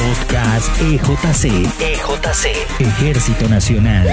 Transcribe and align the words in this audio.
Podcast 0.00 0.80
EJC. 0.80 1.44
EJC. 1.78 2.46
Ejército 2.78 3.48
Nacional 3.50 4.08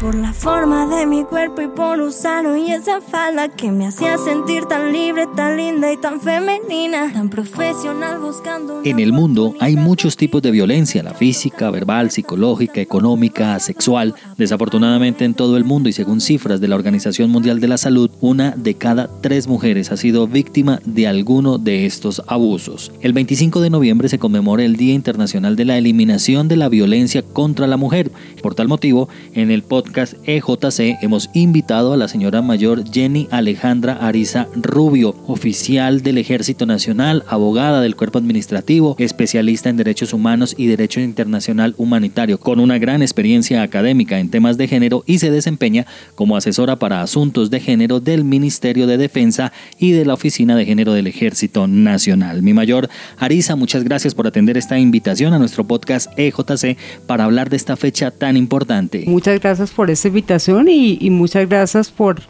por 0.00 0.14
la 0.14 0.32
forma 0.32 0.86
de 0.86 1.04
mi 1.04 1.24
cuerpo 1.24 1.60
y 1.60 1.68
por 1.68 2.00
usar 2.00 2.46
hoy 2.46 2.70
esa 2.70 3.02
falda 3.02 3.48
que 3.50 3.70
me 3.70 3.86
hacía 3.86 4.16
sentir 4.16 4.64
tan 4.64 4.92
libre, 4.92 5.26
tan 5.36 5.58
linda 5.58 5.92
y 5.92 5.98
tan 5.98 6.22
femenina, 6.22 7.12
tan 7.12 7.28
profesional 7.28 8.18
buscando. 8.18 8.80
En 8.82 8.98
el 8.98 9.12
mundo 9.12 9.54
hay 9.60 9.76
muchos 9.76 10.16
tipos 10.16 10.40
de 10.40 10.50
violencia, 10.50 11.02
la 11.02 11.12
física, 11.12 11.70
verbal, 11.70 12.10
psicológica, 12.10 12.80
económica, 12.80 13.58
sexual. 13.60 14.14
Desafortunadamente 14.38 15.26
en 15.26 15.34
todo 15.34 15.58
el 15.58 15.64
mundo 15.64 15.90
y 15.90 15.92
según 15.92 16.22
cifras 16.22 16.62
de 16.62 16.68
la 16.68 16.76
Organización 16.76 17.28
Mundial 17.28 17.60
de 17.60 17.68
la 17.68 17.76
Salud, 17.76 18.10
una 18.22 18.52
de 18.52 18.74
cada 18.74 19.10
tres 19.20 19.48
mujeres 19.48 19.92
ha 19.92 19.98
sido 19.98 20.26
víctima 20.26 20.80
de 20.86 21.08
alguno 21.08 21.58
de 21.58 21.84
estos 21.84 22.22
abusos. 22.26 22.90
El 23.02 23.12
25 23.12 23.60
de 23.60 23.68
noviembre 23.68 24.08
se 24.08 24.18
conmemora 24.18 24.64
el 24.64 24.76
Día 24.76 24.94
Internacional 24.94 25.56
de 25.56 25.66
la 25.66 25.76
Eliminación 25.76 26.48
de 26.48 26.56
la 26.56 26.70
Violencia 26.70 27.22
contra 27.22 27.66
la 27.66 27.76
Mujer. 27.76 28.10
Por 28.42 28.54
tal 28.54 28.68
motivo, 28.68 29.10
en 29.34 29.50
el 29.50 29.62
podcast 29.62 29.89
EJC 29.96 31.02
hemos 31.02 31.30
invitado 31.34 31.92
a 31.92 31.96
la 31.96 32.08
señora 32.08 32.42
mayor 32.42 32.84
Jenny 32.90 33.28
Alejandra 33.30 33.94
Ariza 33.94 34.48
Rubio, 34.54 35.14
oficial 35.26 36.02
del 36.02 36.18
Ejército 36.18 36.66
Nacional, 36.66 37.24
abogada 37.28 37.80
del 37.80 37.96
cuerpo 37.96 38.18
administrativo, 38.18 38.96
especialista 38.98 39.68
en 39.68 39.76
derechos 39.76 40.12
humanos 40.12 40.54
y 40.56 40.66
derecho 40.66 41.00
internacional 41.00 41.74
humanitario, 41.76 42.38
con 42.38 42.60
una 42.60 42.78
gran 42.78 43.02
experiencia 43.02 43.62
académica 43.62 44.18
en 44.18 44.30
temas 44.30 44.56
de 44.56 44.68
género 44.68 45.02
y 45.06 45.18
se 45.18 45.30
desempeña 45.30 45.86
como 46.14 46.36
asesora 46.36 46.76
para 46.76 47.02
asuntos 47.02 47.50
de 47.50 47.60
género 47.60 48.00
del 48.00 48.24
Ministerio 48.24 48.86
de 48.86 48.96
Defensa 48.96 49.52
y 49.78 49.92
de 49.92 50.04
la 50.04 50.14
Oficina 50.14 50.56
de 50.56 50.66
Género 50.66 50.92
del 50.92 51.06
Ejército 51.06 51.66
Nacional. 51.66 52.42
Mi 52.42 52.52
mayor 52.52 52.88
Ariza, 53.18 53.56
muchas 53.56 53.84
gracias 53.84 54.14
por 54.14 54.26
atender 54.26 54.56
esta 54.56 54.78
invitación 54.78 55.32
a 55.32 55.38
nuestro 55.38 55.64
podcast 55.64 56.10
EJC 56.16 56.76
para 57.06 57.24
hablar 57.24 57.50
de 57.50 57.56
esta 57.56 57.76
fecha 57.76 58.10
tan 58.10 58.36
importante. 58.36 59.04
Muchas 59.06 59.40
gracias 59.40 59.70
por 59.70 59.79
por 59.80 59.90
esta 59.90 60.08
invitación 60.08 60.68
y, 60.68 61.08
muchas 61.08 61.48
gracias 61.48 61.90
por 61.90 62.20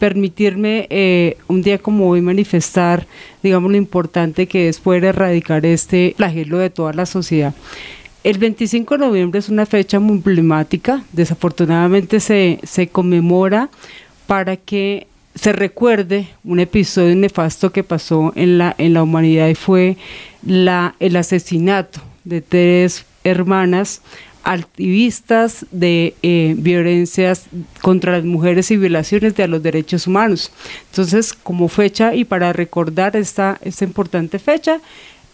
permitirme 0.00 0.88
eh, 0.90 1.36
un 1.46 1.62
día 1.62 1.78
como 1.78 2.08
hoy 2.08 2.20
manifestar, 2.20 3.06
digamos, 3.44 3.70
lo 3.70 3.76
importante 3.76 4.48
que 4.48 4.68
es 4.68 4.80
poder 4.80 5.04
erradicar 5.04 5.64
este 5.64 6.14
flagelo 6.16 6.58
de 6.58 6.68
toda 6.68 6.92
la 6.94 7.06
sociedad. 7.06 7.54
El 8.24 8.38
25 8.38 8.94
de 8.94 9.06
noviembre 9.06 9.38
es 9.38 9.48
una 9.48 9.66
fecha 9.66 10.00
muy 10.00 10.16
emblemática, 10.16 11.04
desafortunadamente 11.12 12.18
se, 12.18 12.58
se 12.64 12.88
conmemora 12.88 13.70
para 14.26 14.56
que 14.56 15.06
se 15.36 15.52
recuerde 15.52 16.26
un 16.42 16.58
episodio 16.58 17.14
nefasto 17.14 17.70
que 17.70 17.84
pasó 17.84 18.32
en 18.34 18.58
la, 18.58 18.74
en 18.78 18.94
la 18.94 19.04
humanidad 19.04 19.46
y 19.46 19.54
fue 19.54 19.96
la, 20.44 20.96
el 20.98 21.14
asesinato 21.14 22.00
de 22.24 22.40
tres 22.40 23.06
hermanas 23.22 24.02
activistas 24.46 25.66
de 25.72 26.14
eh, 26.22 26.54
violencias 26.56 27.46
contra 27.82 28.12
las 28.12 28.24
mujeres 28.24 28.70
y 28.70 28.76
violaciones 28.76 29.34
de 29.34 29.48
los 29.48 29.60
derechos 29.60 30.06
humanos. 30.06 30.52
Entonces, 30.90 31.34
como 31.34 31.66
fecha 31.68 32.14
y 32.14 32.24
para 32.24 32.52
recordar 32.52 33.16
esta, 33.16 33.58
esta 33.62 33.84
importante 33.84 34.38
fecha, 34.38 34.80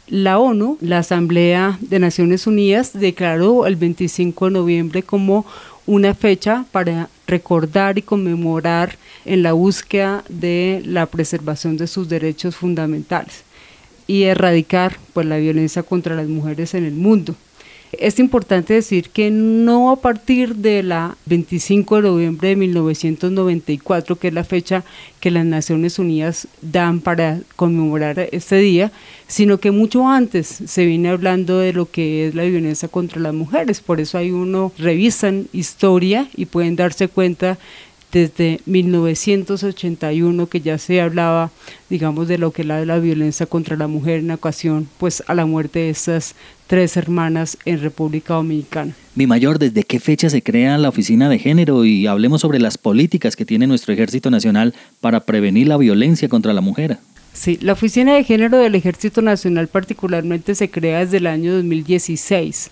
la 0.08 0.38
ONU, 0.38 0.78
la 0.80 0.98
Asamblea 0.98 1.78
de 1.82 1.98
Naciones 1.98 2.46
Unidas, 2.46 2.92
declaró 2.94 3.66
el 3.66 3.76
25 3.76 4.46
de 4.46 4.50
noviembre 4.50 5.02
como 5.02 5.44
una 5.86 6.14
fecha 6.14 6.64
para 6.72 7.10
recordar 7.26 7.98
y 7.98 8.02
conmemorar 8.02 8.96
en 9.26 9.42
la 9.42 9.52
búsqueda 9.52 10.24
de 10.30 10.82
la 10.86 11.04
preservación 11.04 11.76
de 11.76 11.86
sus 11.86 12.08
derechos 12.08 12.56
fundamentales 12.56 13.44
y 14.06 14.22
erradicar 14.22 14.96
pues, 15.12 15.26
la 15.26 15.36
violencia 15.36 15.82
contra 15.82 16.14
las 16.14 16.28
mujeres 16.28 16.72
en 16.74 16.84
el 16.84 16.94
mundo. 16.94 17.34
Es 17.92 18.18
importante 18.18 18.72
decir 18.72 19.10
que 19.10 19.30
no 19.30 19.90
a 19.90 19.96
partir 19.96 20.56
de 20.56 20.82
la 20.82 21.16
25 21.26 21.96
de 21.96 22.02
noviembre 22.02 22.48
de 22.48 22.56
1994, 22.56 24.16
que 24.16 24.28
es 24.28 24.34
la 24.34 24.44
fecha 24.44 24.82
que 25.20 25.30
las 25.30 25.44
Naciones 25.44 25.98
Unidas 25.98 26.48
dan 26.62 27.00
para 27.00 27.40
conmemorar 27.54 28.30
este 28.32 28.56
día, 28.56 28.90
sino 29.26 29.58
que 29.58 29.72
mucho 29.72 30.08
antes 30.08 30.48
se 30.64 30.86
viene 30.86 31.10
hablando 31.10 31.58
de 31.58 31.74
lo 31.74 31.90
que 31.90 32.28
es 32.28 32.34
la 32.34 32.44
violencia 32.44 32.88
contra 32.88 33.20
las 33.20 33.34
mujeres. 33.34 33.82
Por 33.82 34.00
eso 34.00 34.16
hay 34.16 34.30
uno 34.30 34.72
revisan 34.78 35.48
historia 35.52 36.28
y 36.34 36.46
pueden 36.46 36.76
darse 36.76 37.08
cuenta 37.08 37.58
desde 38.12 38.60
1981 38.66 40.46
que 40.46 40.60
ya 40.60 40.78
se 40.78 41.00
hablaba, 41.00 41.50
digamos, 41.88 42.28
de 42.28 42.38
lo 42.38 42.50
que 42.52 42.62
era 42.62 42.84
la 42.84 42.98
violencia 42.98 43.46
contra 43.46 43.76
la 43.76 43.86
mujer 43.86 44.20
en 44.20 44.30
ocasión, 44.30 44.86
pues 44.98 45.22
a 45.26 45.34
la 45.34 45.46
muerte 45.46 45.80
de 45.80 45.90
estas 45.90 46.34
tres 46.66 46.96
hermanas 46.96 47.56
en 47.64 47.80
República 47.80 48.34
Dominicana. 48.34 48.94
Mi 49.14 49.26
mayor, 49.26 49.58
¿desde 49.58 49.82
qué 49.82 49.98
fecha 49.98 50.30
se 50.30 50.42
crea 50.42 50.78
la 50.78 50.90
Oficina 50.90 51.28
de 51.28 51.38
Género? 51.38 51.84
Y 51.84 52.06
hablemos 52.06 52.42
sobre 52.42 52.58
las 52.58 52.78
políticas 52.78 53.34
que 53.34 53.44
tiene 53.44 53.66
nuestro 53.66 53.92
Ejército 53.92 54.30
Nacional 54.30 54.74
para 55.00 55.20
prevenir 55.20 55.68
la 55.68 55.76
violencia 55.78 56.28
contra 56.28 56.52
la 56.52 56.60
mujer. 56.60 56.98
Sí, 57.32 57.58
la 57.62 57.72
Oficina 57.72 58.14
de 58.14 58.24
Género 58.24 58.58
del 58.58 58.74
Ejército 58.74 59.22
Nacional 59.22 59.68
particularmente 59.68 60.54
se 60.54 60.70
crea 60.70 61.00
desde 61.00 61.16
el 61.16 61.26
año 61.26 61.54
2016 61.54 62.70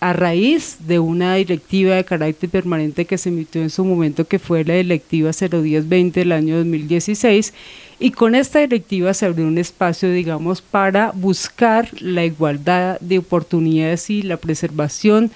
a 0.00 0.12
raíz 0.12 0.76
de 0.80 0.98
una 0.98 1.34
directiva 1.36 1.94
de 1.94 2.04
carácter 2.04 2.50
permanente 2.50 3.04
que 3.04 3.18
se 3.18 3.30
emitió 3.30 3.62
en 3.62 3.70
su 3.70 3.84
momento, 3.84 4.26
que 4.26 4.38
fue 4.38 4.64
la 4.64 4.74
directiva 4.74 5.30
01020 5.30 6.20
del 6.20 6.32
año 6.32 6.56
2016, 6.58 7.54
y 7.98 8.10
con 8.10 8.34
esta 8.34 8.58
directiva 8.58 9.14
se 9.14 9.26
abrió 9.26 9.46
un 9.46 9.58
espacio, 9.58 10.10
digamos, 10.10 10.60
para 10.60 11.12
buscar 11.12 11.88
la 12.00 12.24
igualdad 12.24 13.00
de 13.00 13.18
oportunidades 13.18 14.10
y 14.10 14.22
la 14.22 14.36
preservación 14.36 15.30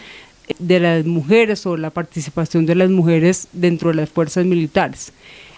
de 0.59 0.81
las 0.81 1.07
mujeres 1.07 1.65
o 1.67 1.77
la 1.77 1.91
participación 1.91 2.67
de 2.67 2.75
las 2.75 2.91
mujeres 2.91 3.49
dentro 3.53 3.91
de 3.91 3.97
las 3.97 4.11
fuerzas 4.11 4.45
militares. 4.45 5.13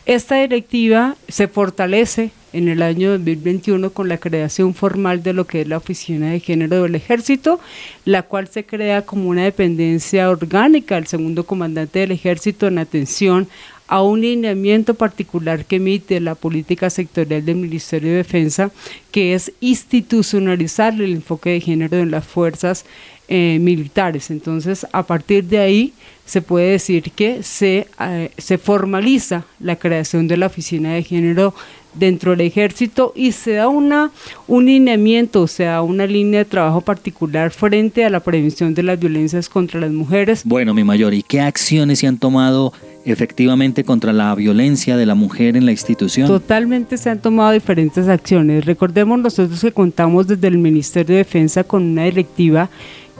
Esta 0.04 0.34
directiva 0.40 1.16
se 1.28 1.46
fortalece 1.46 2.32
en 2.52 2.68
el 2.68 2.82
año 2.82 3.12
2021 3.12 3.90
con 3.90 4.08
la 4.08 4.18
creación 4.18 4.74
formal 4.74 5.22
de 5.22 5.32
lo 5.32 5.46
que 5.46 5.60
es 5.60 5.68
la 5.68 5.76
Oficina 5.76 6.30
de 6.30 6.40
Género 6.40 6.82
del 6.82 6.96
Ejército, 6.96 7.60
la 8.04 8.22
cual 8.22 8.48
se 8.48 8.66
crea 8.66 9.02
como 9.02 9.28
una 9.28 9.44
dependencia 9.44 10.28
orgánica 10.28 10.96
del 10.96 11.06
segundo 11.06 11.44
comandante 11.44 12.00
del 12.00 12.10
Ejército 12.10 12.66
en 12.66 12.78
atención 12.78 13.48
a 13.86 14.02
un 14.02 14.22
lineamiento 14.22 14.94
particular 14.94 15.66
que 15.66 15.76
emite 15.76 16.18
la 16.18 16.34
política 16.34 16.90
sectorial 16.90 17.44
del 17.44 17.56
Ministerio 17.56 18.10
de 18.10 18.16
Defensa, 18.16 18.72
que 19.12 19.34
es 19.34 19.52
institucionalizar 19.60 20.94
el 20.94 21.12
enfoque 21.12 21.50
de 21.50 21.60
género 21.60 21.98
en 21.98 22.10
las 22.10 22.26
fuerzas 22.26 22.86
eh, 23.34 23.58
militares. 23.58 24.30
Entonces, 24.30 24.86
a 24.92 25.04
partir 25.04 25.44
de 25.44 25.58
ahí, 25.58 25.94
se 26.26 26.42
puede 26.42 26.72
decir 26.72 27.12
que 27.12 27.42
se, 27.42 27.86
eh, 27.98 28.30
se 28.36 28.58
formaliza 28.58 29.46
la 29.58 29.76
creación 29.76 30.28
de 30.28 30.36
la 30.36 30.48
oficina 30.48 30.92
de 30.92 31.02
género 31.02 31.54
dentro 31.94 32.32
del 32.32 32.42
ejército 32.42 33.14
y 33.16 33.32
se 33.32 33.52
da 33.52 33.68
una, 33.68 34.10
un 34.46 34.66
lineamiento, 34.66 35.40
o 35.40 35.46
sea, 35.46 35.80
una 35.80 36.06
línea 36.06 36.40
de 36.40 36.44
trabajo 36.44 36.82
particular 36.82 37.52
frente 37.52 38.04
a 38.04 38.10
la 38.10 38.20
prevención 38.20 38.74
de 38.74 38.82
las 38.82 39.00
violencias 39.00 39.48
contra 39.48 39.80
las 39.80 39.92
mujeres. 39.92 40.42
Bueno, 40.44 40.74
mi 40.74 40.84
mayor, 40.84 41.14
¿y 41.14 41.22
qué 41.22 41.40
acciones 41.40 42.00
se 42.00 42.08
han 42.08 42.18
tomado 42.18 42.74
efectivamente 43.04 43.82
contra 43.82 44.12
la 44.12 44.34
violencia 44.34 44.98
de 44.98 45.06
la 45.06 45.14
mujer 45.14 45.56
en 45.56 45.64
la 45.64 45.72
institución? 45.72 46.28
Totalmente 46.28 46.98
se 46.98 47.08
han 47.08 47.18
tomado 47.18 47.52
diferentes 47.52 48.08
acciones. 48.08 48.66
Recordemos 48.66 49.18
nosotros 49.18 49.58
que 49.58 49.72
contamos 49.72 50.26
desde 50.26 50.48
el 50.48 50.58
Ministerio 50.58 51.14
de 51.14 51.24
Defensa 51.24 51.64
con 51.64 51.82
una 51.82 52.04
directiva 52.04 52.68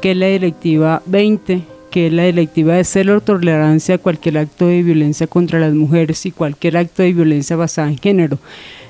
que 0.02 0.10
es 0.10 0.16
la 0.16 0.26
directiva 0.26 1.00
20, 1.06 1.62
que 1.92 2.08
es 2.08 2.12
la 2.12 2.24
directiva 2.24 2.74
de 2.74 2.82
cero 2.82 3.20
tolerancia 3.20 3.94
a 3.94 3.98
cualquier 3.98 4.38
acto 4.38 4.66
de 4.66 4.82
violencia 4.82 5.28
contra 5.28 5.60
las 5.60 5.72
mujeres 5.74 6.26
y 6.26 6.32
cualquier 6.32 6.76
acto 6.76 7.04
de 7.04 7.12
violencia 7.12 7.54
basada 7.54 7.88
en 7.88 7.98
género. 7.98 8.38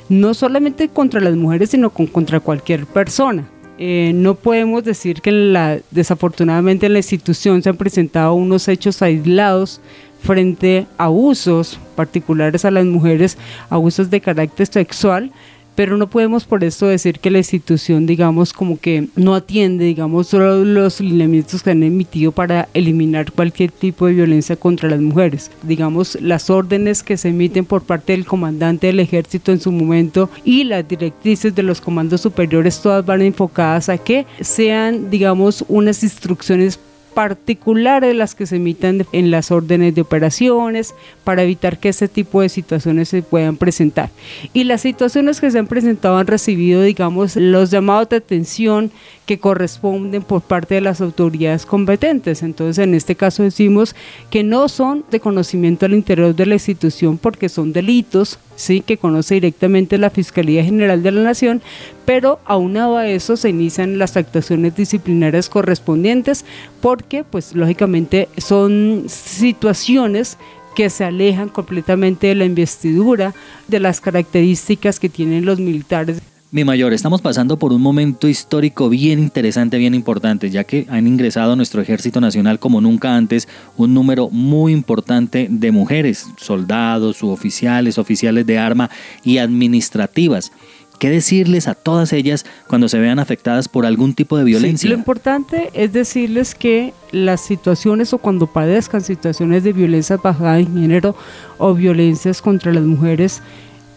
No 0.08 0.32
solamente 0.32 0.88
contra 0.88 1.20
las 1.20 1.36
mujeres, 1.36 1.68
sino 1.68 1.90
con, 1.90 2.06
contra 2.06 2.40
cualquier 2.40 2.86
persona. 2.86 3.46
Eh, 3.76 4.12
no 4.14 4.36
podemos 4.36 4.84
decir 4.84 5.20
que 5.20 5.32
la, 5.32 5.78
desafortunadamente 5.90 6.86
en 6.86 6.94
la 6.94 7.00
institución 7.00 7.62
se 7.62 7.68
han 7.68 7.76
presentado 7.76 8.32
unos 8.32 8.66
hechos 8.68 9.02
aislados 9.02 9.82
frente 10.22 10.86
a 10.96 11.04
abusos 11.04 11.78
particulares 11.94 12.64
a 12.64 12.70
las 12.70 12.86
mujeres, 12.86 13.36
abusos 13.68 14.08
de 14.08 14.20
carácter 14.22 14.66
sexual, 14.66 15.30
pero 15.74 15.96
no 15.96 16.08
podemos 16.08 16.44
por 16.44 16.64
esto 16.64 16.86
decir 16.86 17.18
que 17.18 17.30
la 17.30 17.38
institución, 17.38 18.06
digamos, 18.06 18.52
como 18.52 18.78
que 18.78 19.08
no 19.16 19.34
atiende, 19.34 19.84
digamos, 19.84 20.28
solo 20.28 20.64
los 20.64 21.00
lineamientos 21.00 21.62
que 21.62 21.70
han 21.70 21.82
emitido 21.82 22.32
para 22.32 22.68
eliminar 22.74 23.32
cualquier 23.32 23.70
tipo 23.70 24.06
de 24.06 24.14
violencia 24.14 24.56
contra 24.56 24.90
las 24.90 25.00
mujeres. 25.00 25.50
Digamos, 25.62 26.18
las 26.20 26.50
órdenes 26.50 27.02
que 27.02 27.16
se 27.16 27.28
emiten 27.28 27.64
por 27.64 27.82
parte 27.82 28.12
del 28.12 28.26
comandante 28.26 28.88
del 28.88 29.00
ejército 29.00 29.52
en 29.52 29.60
su 29.60 29.72
momento 29.72 30.30
y 30.44 30.64
las 30.64 30.86
directrices 30.86 31.54
de 31.54 31.62
los 31.62 31.80
comandos 31.80 32.20
superiores, 32.20 32.80
todas 32.80 33.04
van 33.04 33.22
enfocadas 33.22 33.88
a 33.88 33.98
que 33.98 34.26
sean, 34.40 35.10
digamos, 35.10 35.64
unas 35.68 36.02
instrucciones 36.02 36.78
particulares 37.14 38.14
las 38.14 38.34
que 38.34 38.46
se 38.46 38.56
emitan 38.56 39.06
en 39.12 39.30
las 39.30 39.50
órdenes 39.50 39.94
de 39.94 40.00
operaciones 40.00 40.94
para 41.24 41.42
evitar 41.42 41.78
que 41.78 41.90
ese 41.90 42.08
tipo 42.08 42.40
de 42.40 42.48
situaciones 42.48 43.08
se 43.08 43.22
puedan 43.22 43.56
presentar. 43.56 44.10
Y 44.52 44.64
las 44.64 44.80
situaciones 44.80 45.40
que 45.40 45.50
se 45.50 45.58
han 45.58 45.66
presentado 45.66 46.16
han 46.16 46.26
recibido, 46.26 46.82
digamos, 46.82 47.36
los 47.36 47.70
llamados 47.70 48.08
de 48.08 48.16
atención 48.16 48.90
que 49.26 49.38
corresponden 49.38 50.22
por 50.22 50.42
parte 50.42 50.74
de 50.74 50.80
las 50.80 51.00
autoridades 51.00 51.66
competentes. 51.66 52.42
Entonces, 52.42 52.82
en 52.82 52.94
este 52.94 53.14
caso 53.14 53.42
decimos 53.42 53.94
que 54.30 54.42
no 54.42 54.68
son 54.68 55.04
de 55.10 55.20
conocimiento 55.20 55.86
al 55.86 55.94
interior 55.94 56.34
de 56.34 56.46
la 56.46 56.54
institución 56.54 57.18
porque 57.18 57.48
son 57.48 57.72
delitos, 57.72 58.38
sí, 58.62 58.80
que 58.80 58.96
conoce 58.96 59.34
directamente 59.34 59.98
la 59.98 60.10
Fiscalía 60.10 60.64
General 60.64 61.02
de 61.02 61.12
la 61.12 61.22
Nación, 61.22 61.60
pero 62.04 62.40
aunado 62.44 62.96
a 62.96 63.06
eso 63.06 63.36
se 63.36 63.50
inician 63.50 63.98
las 63.98 64.16
actuaciones 64.16 64.76
disciplinarias 64.76 65.48
correspondientes 65.48 66.44
porque, 66.80 67.24
pues, 67.24 67.54
lógicamente 67.54 68.28
son 68.38 69.04
situaciones 69.08 70.38
que 70.74 70.88
se 70.90 71.04
alejan 71.04 71.48
completamente 71.48 72.28
de 72.28 72.34
la 72.34 72.44
investidura, 72.44 73.34
de 73.68 73.80
las 73.80 74.00
características 74.00 74.98
que 74.98 75.08
tienen 75.08 75.44
los 75.44 75.58
militares. 75.58 76.22
Mi 76.54 76.64
mayor, 76.64 76.92
estamos 76.92 77.22
pasando 77.22 77.58
por 77.58 77.72
un 77.72 77.80
momento 77.80 78.28
histórico 78.28 78.90
bien 78.90 79.18
interesante, 79.18 79.78
bien 79.78 79.94
importante, 79.94 80.50
ya 80.50 80.64
que 80.64 80.86
han 80.90 81.06
ingresado 81.06 81.54
a 81.54 81.56
nuestro 81.56 81.80
ejército 81.80 82.20
nacional 82.20 82.58
como 82.58 82.82
nunca 82.82 83.16
antes 83.16 83.48
un 83.78 83.94
número 83.94 84.28
muy 84.28 84.74
importante 84.74 85.46
de 85.50 85.72
mujeres, 85.72 86.26
soldados, 86.36 87.16
suboficiales, 87.16 87.96
oficiales 87.96 88.44
de 88.44 88.58
arma 88.58 88.90
y 89.24 89.38
administrativas. 89.38 90.52
¿Qué 90.98 91.08
decirles 91.08 91.68
a 91.68 91.74
todas 91.74 92.12
ellas 92.12 92.44
cuando 92.68 92.86
se 92.86 92.98
vean 92.98 93.18
afectadas 93.18 93.66
por 93.66 93.86
algún 93.86 94.12
tipo 94.12 94.36
de 94.36 94.44
violencia? 94.44 94.90
lo 94.90 94.94
importante 94.94 95.70
es 95.72 95.94
decirles 95.94 96.54
que 96.54 96.92
las 97.12 97.40
situaciones 97.40 98.12
o 98.12 98.18
cuando 98.18 98.46
padezcan 98.46 99.00
situaciones 99.00 99.64
de 99.64 99.72
violencia 99.72 100.18
basada 100.18 100.58
en 100.58 100.74
género 100.74 101.16
o 101.56 101.72
violencias 101.72 102.42
contra 102.42 102.74
las 102.74 102.84
mujeres, 102.84 103.42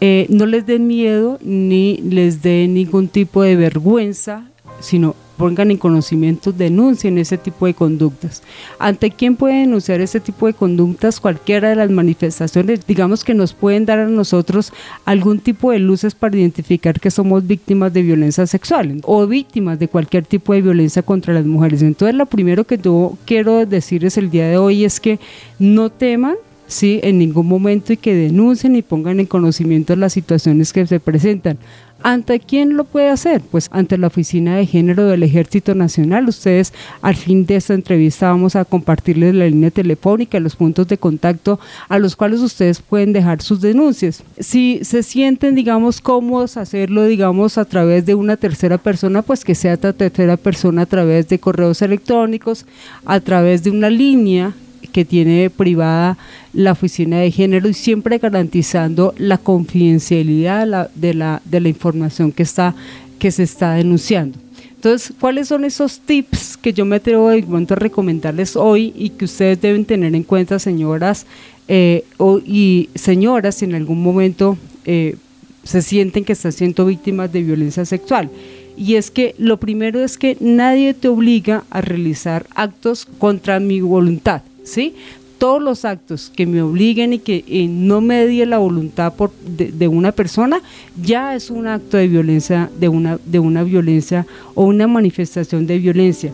eh, 0.01 0.27
no 0.30 0.45
les 0.45 0.65
den 0.65 0.88
miedo 0.88 1.39
ni 1.42 1.97
les 1.97 2.42
dé 2.42 2.68
ningún 2.68 3.07
tipo 3.07 3.44
de 3.44 3.56
vergüenza, 3.56 4.50
sino 4.80 5.15
pongan 5.38 5.71
en 5.71 5.77
conocimiento, 5.77 6.51
denuncien 6.51 7.18
ese 7.18 7.38
tipo 7.38 7.65
de 7.65 7.74
conductas. 7.74 8.42
¿Ante 8.80 9.12
quién 9.12 9.36
puede 9.36 9.59
denunciar 9.59 10.01
ese 10.01 10.19
tipo 10.19 10.47
de 10.47 10.53
conductas? 10.53 11.19
Cualquiera 11.19 11.69
de 11.69 11.75
las 11.75 11.89
manifestaciones, 11.89 12.86
digamos 12.88 13.24
que 13.24 13.33
nos 13.33 13.53
pueden 13.53 13.86
dar 13.86 14.00
a 14.00 14.07
nosotros 14.07 14.71
algún 15.06 15.39
tipo 15.39 15.71
de 15.71 15.80
luces 15.80 16.15
para 16.15 16.38
identificar 16.38 17.00
que 17.00 17.12
somos 17.12 17.45
víctimas 17.45 17.94
de 17.94 18.01
violencia 18.01 18.47
sexual 18.47 19.01
o 19.03 19.27
víctimas 19.27 19.80
de 19.80 19.88
cualquier 19.88 20.25
tipo 20.25 20.53
de 20.53 20.62
violencia 20.62 21.01
contra 21.01 21.33
las 21.33 21.45
mujeres. 21.45 21.81
Entonces, 21.81 22.15
lo 22.15 22.25
primero 22.25 22.63
que 22.63 22.77
yo 22.77 23.18
quiero 23.25 23.65
decirles 23.65 24.18
el 24.18 24.30
día 24.30 24.47
de 24.47 24.57
hoy 24.57 24.86
es 24.86 25.00
que 25.00 25.19
no 25.59 25.89
teman, 25.89 26.36
¿sí? 26.68 27.00
en 27.04 27.18
ningún 27.20 27.48
momento 27.48 27.94
y 27.94 27.98
que 27.98 28.14
denuncien 28.14 28.76
y 28.76 28.82
pongan 28.82 29.20
en 29.20 29.26
conocimiento 29.26 29.96
las 29.96 30.14
situaciones 30.14 30.74
que 30.74 30.88
se 30.88 31.00
presentan. 31.00 31.58
¿Ante 32.04 32.40
quién 32.40 32.78
lo 32.78 32.84
puede 32.84 33.10
hacer? 33.10 33.42
Pues 33.42 33.68
ante 33.72 33.98
la 33.98 34.06
Oficina 34.08 34.58
de 34.58 34.68
Género 34.68 35.06
del 35.06 35.24
Ejército 35.24 35.74
Nacional. 35.74 36.28
Ustedes 36.28 36.72
al 37.02 37.16
fin 37.16 37.48
de 37.48 37.56
esta 37.56 37.74
entrevista 37.74 38.30
vamos 38.30 38.56
a 38.56 38.64
compartirles 38.64 39.34
la 39.34 39.48
línea 39.48 39.72
telefónica, 39.72 40.40
los 40.40 40.56
puntos 40.56 40.88
de 40.88 41.00
contacto 41.00 41.60
a 41.90 41.98
los 41.98 42.16
cuales 42.16 42.42
ustedes 42.42 42.80
pueden 42.80 43.12
dejar 43.12 43.42
sus 43.42 43.60
denuncias. 43.60 44.22
Si 44.40 44.82
se 44.84 45.02
sienten, 45.02 45.56
digamos, 45.56 46.00
cómodos 46.00 46.58
hacerlo, 46.58 47.06
digamos, 47.06 47.58
a 47.58 47.66
través 47.66 48.06
de 48.06 48.14
una 48.14 48.38
tercera 48.38 48.78
persona, 48.78 49.24
pues 49.24 49.44
que 49.44 49.56
sea 49.56 49.74
esta 49.74 49.94
tercera 49.94 50.38
persona 50.38 50.84
a 50.84 50.86
través 50.86 51.28
de 51.28 51.40
correos 51.40 51.82
electrónicos, 51.82 52.68
a 53.06 53.20
través 53.20 53.64
de 53.64 53.72
una 53.72 53.90
línea 53.90 54.54
que 54.92 55.06
tiene 55.06 55.50
privada 55.50 56.18
la 56.54 56.72
oficina 56.72 57.19
de 57.19 57.31
género 57.31 57.68
y 57.68 57.74
siempre 57.74 58.18
garantizando 58.18 59.13
la 59.18 59.38
confidencialidad 59.38 60.89
de 60.95 61.13
la, 61.13 61.42
de 61.45 61.60
la 61.60 61.69
información 61.69 62.31
que, 62.31 62.44
está, 62.44 62.75
que 63.19 63.31
se 63.31 63.44
está 63.44 63.74
denunciando. 63.74 64.39
Entonces, 64.86 65.13
¿cuáles 65.19 65.48
son 65.48 65.66
esos 65.66 66.00
tips 66.00 66.57
que 66.57 66.72
yo 66.72 66.86
me 66.86 66.98
atrevo 66.98 67.30
de 67.30 67.42
momento 67.42 67.74
a 67.74 67.77
recomendarles 67.77 68.56
hoy 68.56 68.94
y 68.95 69.10
que 69.10 69.25
ustedes 69.25 69.60
deben 69.60 69.83
tener 69.83 70.13
en 70.13 70.22
cuenta, 70.22 70.60
señoras 70.60 71.25
eh, 71.68 72.04
y 72.45 72.89
señoras, 72.94 73.56
si 73.56 73.66
en 73.66 73.74
algún 73.74 74.04
momento 74.04 74.57
eh, 74.86 75.16
se 75.63 75.81
sienten 75.81 76.24
que 76.24 76.33
están 76.33 76.51
siendo 76.51 76.86
víctimas 76.86 77.33
de 77.33 77.42
violencia 77.42 77.83
sexual? 77.83 78.30
Y 78.78 78.95
es 78.95 79.10
que 79.10 79.33
lo 79.39 79.57
primero 79.57 80.04
es 80.04 80.19
que 80.19 80.38
nadie 80.39 80.94
te 80.94 81.07
obliga 81.07 81.63
a 81.71 81.81
realizar 81.81 82.45
actos 82.54 83.07
contra 83.18 83.60
mi 83.60 83.81
voluntad. 83.81 84.44
¿Sí? 84.66 84.94
Todos 85.38 85.62
los 85.62 85.86
actos 85.86 86.32
que 86.36 86.46
me 86.46 86.62
obliguen 86.62 87.14
y 87.14 87.20
que 87.20 87.44
eh, 87.48 87.68
no 87.70 88.02
me 88.02 88.26
die 88.26 88.46
la 88.46 88.58
voluntad 88.58 89.14
de, 89.46 89.88
una 89.88 90.12
persona, 90.12 90.62
ya 91.02 91.36
es 91.36 91.50
un 91.50 91.68
acto 91.68 91.98
de 91.98 92.08
violencia, 92.08 92.70
de 92.80 92.90
una, 92.90 93.20
de 93.26 93.40
una 93.40 93.64
violencia 93.64 94.26
o 94.54 94.66
una 94.66 94.88
manifestación 94.88 95.68
de 95.68 95.80
violencia 95.80 96.32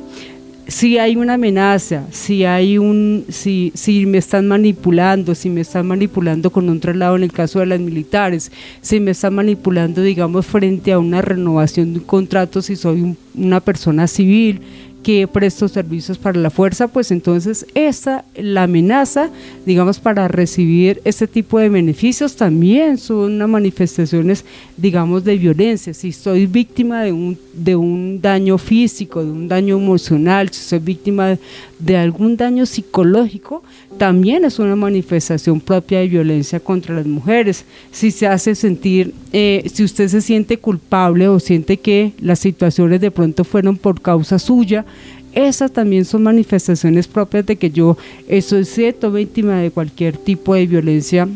si 0.72 0.98
hay 0.98 1.18
una 1.18 1.34
amenaza, 1.34 2.06
si 2.12 2.46
hay 2.46 2.78
un, 2.78 3.26
si, 3.28 3.74
si 3.76 4.06
me 4.06 4.20
están 4.20 4.48
manipulando, 4.48 5.36
si 5.36 5.50
me 5.50 5.62
están 5.62 5.86
manipulando 5.86 6.50
con 6.50 6.70
un 6.70 6.80
traslado 6.80 7.18
en 7.18 7.24
el 7.24 7.34
caso 7.34 7.60
de 7.60 7.66
las 7.66 7.80
militares, 7.80 8.52
si 8.80 9.02
me 9.02 9.12
están 9.12 9.36
manipulando, 9.36 10.02
digamos, 10.02 10.46
frente 10.46 10.94
a 10.94 11.00
una 11.00 11.22
renovación 11.22 11.94
de 11.94 12.00
un 12.00 12.06
contrato, 12.06 12.62
si 12.62 12.78
soy 12.78 13.18
una 13.36 13.60
persona 13.60 14.08
civil, 14.08 14.62
que 15.04 15.28
presto 15.28 15.68
servicios 15.68 16.18
para 16.18 16.40
la 16.40 16.50
fuerza, 16.50 16.88
pues 16.88 17.12
entonces 17.12 17.66
esta, 17.74 18.24
la 18.36 18.64
amenaza, 18.64 19.30
digamos, 19.66 20.00
para 20.00 20.28
recibir 20.28 21.02
este 21.06 21.28
tipo 21.28 21.60
de 21.60 21.70
beneficios 21.70 22.36
también 22.36 22.98
son 22.98 23.38
manifestaciones, 23.50 24.46
digamos, 24.78 25.24
de 25.24 25.38
violencia. 25.38 25.94
Si 25.94 26.12
soy 26.12 26.46
víctima 26.46 27.04
de 27.04 27.12
un, 27.12 27.38
de 27.54 27.76
un 27.76 28.22
daño 28.22 28.58
físico, 28.58 29.24
de 29.24 29.32
un 29.32 29.48
daño 29.48 29.78
emocional, 29.78 30.50
si 30.50 30.62
soy 30.62 30.80
víctima 30.80 31.38
de 31.80 31.98
algún 31.98 32.38
daño 32.38 32.66
psicológico, 32.66 33.64
también 33.98 34.46
es 34.46 34.60
una 34.60 34.76
manifestación 34.76 35.60
propia 35.60 36.00
de 36.00 36.08
violencia 36.08 36.60
contra 36.60 36.96
las 36.96 37.06
mujeres. 37.06 37.66
Si 37.92 38.12
se 38.12 38.28
hace 38.28 38.56
sentir, 38.56 39.14
eh, 39.34 39.70
si 39.74 39.84
usted 39.84 40.08
se 40.08 40.22
siente 40.22 40.58
culpable 40.58 41.28
o 41.28 41.40
siente 41.40 41.78
que 41.78 42.14
las 42.20 42.40
situaciones 42.40 43.02
de 43.02 43.12
pronto 43.12 43.44
fueron 43.44 43.78
por 43.78 44.02
causa 44.02 44.40
suya, 44.40 44.86
esas 45.34 45.72
también 45.72 46.06
son 46.06 46.24
manifestaciones 46.24 47.08
propias 47.08 47.46
de 47.46 47.56
que 47.56 47.72
yo 47.72 47.98
soy 48.42 48.66
cierto 48.66 49.12
víctima 49.12 49.60
de 49.60 49.72
cualquier 49.72 50.18
tipo 50.18 50.56
de 50.56 50.68
violencia, 50.68 51.28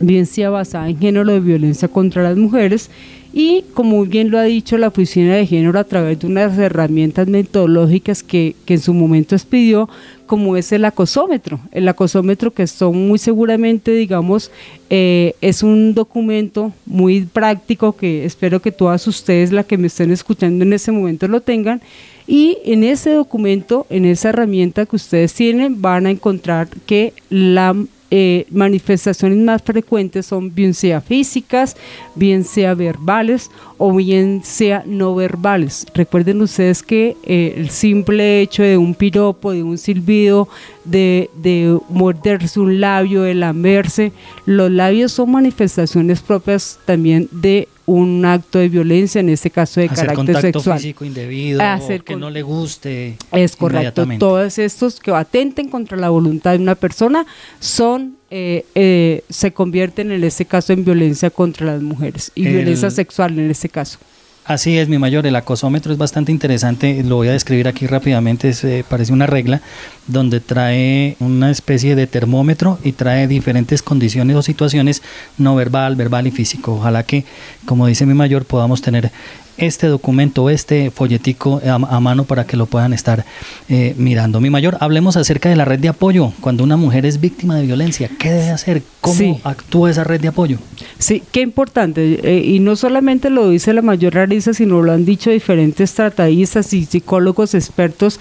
bien 0.00 0.26
sea 0.26 0.50
basada 0.50 0.88
en 0.88 0.98
género 0.98 1.32
de 1.32 1.40
violencia 1.40 1.88
contra 1.88 2.22
las 2.22 2.36
mujeres 2.36 2.90
y 3.36 3.64
como 3.74 4.04
bien 4.04 4.30
lo 4.30 4.38
ha 4.38 4.44
dicho 4.44 4.78
la 4.78 4.86
Oficina 4.86 5.34
de 5.34 5.44
Género 5.44 5.76
a 5.76 5.82
través 5.82 6.20
de 6.20 6.28
unas 6.28 6.56
herramientas 6.56 7.26
metodológicas 7.26 8.22
que, 8.22 8.54
en 8.64 8.78
su 8.78 8.94
momento 8.94 9.34
expidió, 9.34 9.88
como 10.26 10.56
es 10.56 10.70
el 10.70 10.84
acosómetro. 10.84 11.58
El 11.72 11.88
acosómetro 11.88 12.52
que 12.52 12.68
son 12.68 13.08
muy 13.08 13.18
seguramente, 13.18 13.90
digamos, 13.90 14.52
eh, 14.88 15.34
es 15.40 15.64
un 15.64 15.94
documento 15.94 16.72
muy 16.86 17.22
práctico 17.22 17.96
que 17.96 18.24
espero 18.24 18.62
que 18.62 18.70
todas 18.70 19.04
ustedes, 19.08 19.50
las 19.50 19.66
que 19.66 19.78
me 19.78 19.88
estén 19.88 20.12
escuchando 20.12 20.64
en 20.64 20.72
ese 20.72 20.92
momento, 20.92 21.26
lo 21.26 21.40
tengan. 21.40 21.82
Y 22.26 22.58
en 22.64 22.84
ese 22.84 23.10
documento, 23.12 23.86
en 23.90 24.04
esa 24.04 24.30
herramienta 24.30 24.86
que 24.86 24.96
ustedes 24.96 25.34
tienen, 25.34 25.82
van 25.82 26.06
a 26.06 26.10
encontrar 26.10 26.68
que 26.86 27.12
la 27.28 27.74
eh, 28.16 28.46
manifestaciones 28.50 29.38
más 29.38 29.60
frecuentes 29.60 30.26
son 30.26 30.54
bien 30.54 30.72
sea 30.72 31.00
físicas, 31.00 31.76
bien 32.14 32.44
sea 32.44 32.74
verbales 32.74 33.50
o 33.76 33.92
bien 33.92 34.42
sea 34.44 34.84
no 34.86 35.16
verbales. 35.16 35.84
Recuerden 35.94 36.40
ustedes 36.40 36.84
que 36.84 37.16
eh, 37.24 37.54
el 37.56 37.70
simple 37.70 38.40
hecho 38.40 38.62
de 38.62 38.78
un 38.78 38.94
piropo, 38.94 39.50
de 39.50 39.64
un 39.64 39.78
silbido, 39.78 40.48
de, 40.84 41.28
de 41.42 41.76
morderse 41.88 42.60
un 42.60 42.80
labio, 42.80 43.22
de 43.22 43.34
lamerse, 43.34 44.12
los 44.46 44.70
labios 44.70 45.10
son 45.10 45.32
manifestaciones 45.32 46.20
propias 46.20 46.78
también 46.84 47.28
de 47.32 47.66
un 47.86 48.24
acto 48.24 48.58
de 48.58 48.68
violencia, 48.68 49.20
en 49.20 49.28
este 49.28 49.50
caso 49.50 49.80
de 49.80 49.86
hacer 49.86 50.06
carácter 50.06 50.34
contacto 50.34 50.58
sexual. 50.58 50.78
físico 50.78 51.04
indebido, 51.04 51.60
que 52.04 52.16
no 52.16 52.30
le 52.30 52.42
guste. 52.42 53.16
Es 53.32 53.56
correcto. 53.56 54.06
Todos 54.18 54.58
estos 54.58 55.00
que 55.00 55.10
atenten 55.10 55.68
contra 55.68 55.96
la 55.96 56.10
voluntad 56.10 56.52
de 56.52 56.58
una 56.58 56.74
persona 56.74 57.26
son 57.60 58.16
eh, 58.30 58.64
eh, 58.74 59.22
se 59.28 59.52
convierten 59.52 60.10
en 60.10 60.24
este 60.24 60.44
caso 60.44 60.72
en 60.72 60.84
violencia 60.84 61.30
contra 61.30 61.66
las 61.66 61.82
mujeres 61.82 62.32
y 62.34 62.46
violencia 62.46 62.90
sexual 62.90 63.38
en 63.38 63.50
este 63.50 63.68
caso. 63.68 63.98
Así 64.46 64.76
es, 64.76 64.90
mi 64.90 64.98
mayor. 64.98 65.26
El 65.26 65.36
acosómetro 65.36 65.90
es 65.90 65.96
bastante 65.96 66.30
interesante. 66.30 67.02
Lo 67.02 67.16
voy 67.16 67.28
a 67.28 67.32
describir 67.32 67.66
aquí 67.66 67.86
rápidamente. 67.86 68.52
Eh, 68.62 68.84
parece 68.86 69.10
una 69.14 69.26
regla 69.26 69.62
donde 70.06 70.40
trae 70.40 71.16
una 71.18 71.50
especie 71.50 71.96
de 71.96 72.06
termómetro 72.06 72.78
y 72.84 72.92
trae 72.92 73.26
diferentes 73.26 73.82
condiciones 73.82 74.36
o 74.36 74.42
situaciones 74.42 75.02
no 75.38 75.56
verbal, 75.56 75.96
verbal 75.96 76.26
y 76.26 76.30
físico. 76.30 76.74
Ojalá 76.74 77.04
que, 77.04 77.24
como 77.64 77.86
dice 77.86 78.04
mi 78.04 78.12
mayor, 78.12 78.44
podamos 78.44 78.82
tener 78.82 79.12
este 79.56 79.86
documento, 79.86 80.50
este 80.50 80.90
folletico 80.90 81.60
a, 81.64 82.00
mano 82.00 82.24
para 82.24 82.44
que 82.44 82.56
lo 82.56 82.66
puedan 82.66 82.92
estar 82.92 83.24
eh, 83.68 83.94
mirando. 83.96 84.40
Mi 84.40 84.50
mayor, 84.50 84.76
hablemos 84.80 85.16
acerca 85.16 85.48
de 85.48 85.56
la 85.56 85.64
red 85.64 85.78
de 85.78 85.88
apoyo. 85.88 86.32
Cuando 86.40 86.64
una 86.64 86.76
mujer 86.76 87.06
es 87.06 87.20
víctima 87.20 87.56
de 87.56 87.66
violencia, 87.66 88.10
¿qué 88.18 88.30
debe 88.30 88.50
hacer? 88.50 88.82
¿Cómo 89.00 89.40
actúa 89.44 89.90
esa 89.90 90.04
red 90.04 90.20
de 90.20 90.28
apoyo? 90.28 90.58
Sí, 90.98 91.22
qué 91.32 91.40
importante. 91.40 92.20
Eh, 92.22 92.44
y 92.44 92.60
no 92.60 92.76
solamente 92.76 93.30
lo 93.30 93.50
dice 93.50 93.72
la 93.72 93.82
mayor 93.82 94.14
Larisa, 94.14 94.54
sino 94.54 94.82
lo 94.82 94.92
han 94.92 95.04
dicho 95.04 95.30
diferentes 95.30 95.92
tratadistas 95.94 96.72
y 96.72 96.84
psicólogos 96.84 97.54
expertos 97.54 98.20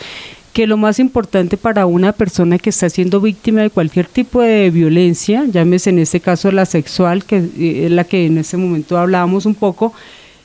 que 0.54 0.68
lo 0.68 0.78
más 0.78 1.00
importante 1.00 1.58
para 1.58 1.88
una 1.88 2.12
persona 2.12 2.60
que 2.60 2.70
está 2.70 2.88
siendo 2.88 3.20
víctima 3.20 3.62
de 3.62 3.72
cualquier 3.72 4.06
tipo 4.06 4.40
de 4.40 4.70
violencia, 4.70 5.46
llámese 5.52 5.90
en 5.90 5.98
este 5.98 6.20
caso 6.20 6.52
la 6.52 6.68
sexual, 6.68 7.26
que 7.26 7.38
eh, 7.38 7.86
es 7.86 7.92
la 7.92 8.04
que 8.04 8.28
en 8.28 8.38
ese 8.38 8.56
momento 8.56 8.98
hablábamos 8.98 9.48
un 9.48 9.56
poco, 9.56 9.94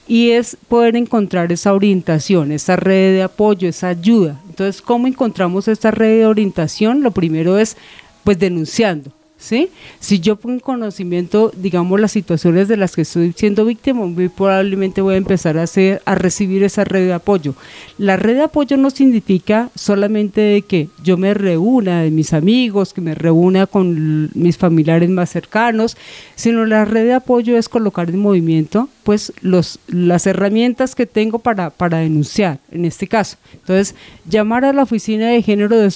y 0.08 0.30
es 0.30 0.56
poder 0.68 0.96
encontrar 0.96 1.52
esa 1.52 1.74
orientación, 1.74 2.50
esa 2.50 2.76
red 2.76 3.14
de 3.14 3.22
apoyo, 3.22 3.68
esa 3.68 3.88
ayuda. 3.88 4.40
Entonces, 4.48 4.80
¿cómo 4.80 5.06
encontramos 5.06 5.68
esta 5.68 5.90
red 5.90 6.20
de 6.20 6.26
orientación? 6.26 7.02
Lo 7.02 7.10
primero 7.10 7.58
es 7.58 7.76
pues 8.24 8.38
denunciando. 8.38 9.12
¿Sí? 9.38 9.70
Si 10.00 10.20
yo 10.20 10.36
pongo 10.36 10.54
en 10.54 10.60
conocimiento, 10.60 11.52
digamos, 11.56 12.00
las 12.00 12.12
situaciones 12.12 12.68
de 12.68 12.76
las 12.76 12.94
que 12.94 13.02
estoy 13.02 13.32
siendo 13.36 13.64
víctima, 13.64 14.04
muy 14.04 14.28
probablemente 14.28 15.00
voy 15.00 15.14
a 15.14 15.18
empezar 15.18 15.56
a, 15.56 15.62
hacer, 15.62 16.02
a 16.04 16.14
recibir 16.14 16.64
esa 16.64 16.84
red 16.84 17.06
de 17.06 17.12
apoyo. 17.12 17.54
La 17.96 18.16
red 18.16 18.34
de 18.34 18.42
apoyo 18.42 18.76
no 18.76 18.90
significa 18.90 19.70
solamente 19.74 20.62
que 20.62 20.88
yo 21.02 21.16
me 21.16 21.34
reúna 21.34 22.02
de 22.02 22.10
mis 22.10 22.32
amigos, 22.32 22.92
que 22.92 23.00
me 23.00 23.14
reúna 23.14 23.66
con 23.66 24.30
mis 24.34 24.58
familiares 24.58 25.08
más 25.08 25.30
cercanos, 25.30 25.96
sino 26.34 26.66
la 26.66 26.84
red 26.84 27.04
de 27.04 27.14
apoyo 27.14 27.56
es 27.56 27.68
colocar 27.68 28.10
en 28.10 28.18
movimiento 28.18 28.88
pues 29.04 29.32
las 29.42 30.26
herramientas 30.26 30.94
que 30.94 31.06
tengo 31.06 31.38
para, 31.38 31.70
para 31.70 31.98
denunciar, 31.98 32.58
en 32.70 32.84
este 32.84 33.08
caso. 33.08 33.38
Entonces, 33.54 33.94
llamar 34.28 34.66
a 34.66 34.74
la 34.74 34.82
oficina 34.82 35.28
de 35.28 35.42
género 35.42 35.78
de 35.78 35.90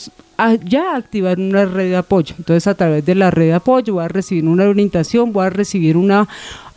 ya 0.65 0.97
activar 0.97 1.39
una 1.39 1.65
red 1.65 1.91
de 1.91 1.97
apoyo. 1.97 2.35
Entonces, 2.39 2.67
a 2.67 2.75
través 2.75 3.05
de 3.05 3.15
la 3.15 3.31
red 3.31 3.47
de 3.47 3.55
apoyo 3.55 3.95
voy 3.95 4.05
a 4.05 4.09
recibir 4.09 4.45
una 4.45 4.69
orientación, 4.69 5.33
voy 5.33 5.47
a 5.47 5.51
recibir 5.51 5.97
una 5.97 6.29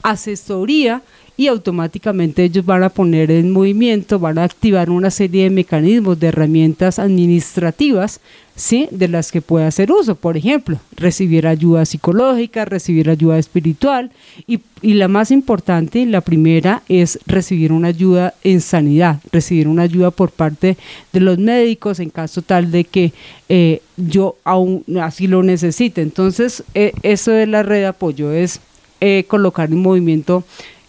asesoría 0.04 1.02
y 1.38 1.48
automáticamente 1.48 2.44
ellos 2.44 2.66
van 2.66 2.84
a 2.84 2.90
poner 2.90 3.30
en 3.30 3.52
movimiento, 3.52 4.20
van 4.20 4.38
a 4.38 4.44
activar 4.44 4.90
una 4.90 5.12
serie 5.12 5.44
de 5.44 5.50
mecanismos, 5.50 6.20
de 6.20 6.28
herramientas 6.28 6.98
administrativas, 6.98 8.22
¿sí? 8.56 8.88
de 8.92 9.10
las 9.10 9.32
que 9.32 9.42
puede 9.42 9.66
hacer 9.66 9.92
uso. 9.92 10.16
Por 10.16 10.38
ejemplo, 10.38 10.80
recibir 10.96 11.46
ayuda 11.46 11.86
psicológica, 11.86 12.64
recibir 12.64 13.10
ayuda 13.10 13.38
espiritual 13.38 14.12
y, 14.48 14.62
y 14.82 14.94
la 14.94 15.10
más 15.10 15.30
importante, 15.30 16.06
la 16.06 16.22
primera, 16.22 16.84
es 16.88 17.20
recibir 17.26 17.74
una 17.74 17.90
ayuda 17.90 18.34
en 18.44 18.62
sanidad, 18.62 19.20
recibir 19.34 19.68
una 19.68 19.84
ayuda 19.84 20.12
por 20.12 20.32
parte 20.32 20.78
de 21.12 21.20
los 21.20 21.38
médicos 21.38 22.00
en 22.00 22.10
caso 22.10 22.42
tal 22.42 22.72
de 22.72 22.86
que 22.86 23.12
eh, 23.50 23.82
yo 23.98 24.38
aún 24.46 24.86
así 25.02 25.28
lo 25.28 25.44
necesite. 25.44 26.02
Entonces, 26.02 26.64
eh, 26.74 26.94
eso 27.04 27.34
es 27.34 27.48
la 27.48 27.62
red 27.62 27.80
de 27.82 27.88
apoyo, 27.88 28.32
es 28.32 28.62
eh, 29.02 29.26
colocar 29.28 29.70
en 29.70 29.82
movimiento 29.82 30.46